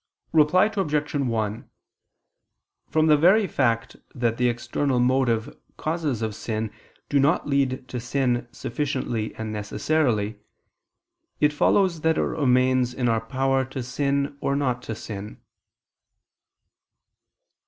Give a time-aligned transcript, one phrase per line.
[0.31, 1.13] Reply Obj.
[1.13, 1.69] 1:
[2.89, 6.71] From the very fact that the external motive causes of sin
[7.07, 10.39] do not lead to sin sufficiently and necessarily,
[11.39, 15.39] it follows that it remains in our power to sin or not to sin.